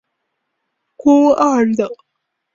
[0.97, 1.87] 勋二等。